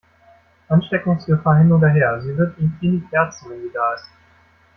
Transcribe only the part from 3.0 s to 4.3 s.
herzen, wenn sie da ist.